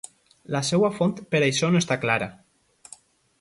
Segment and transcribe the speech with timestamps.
[0.55, 2.31] La seua font per això no està clara.